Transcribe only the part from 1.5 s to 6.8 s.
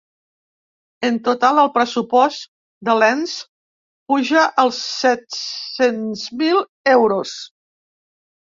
el pressupost de l’ens puja als set-cents mil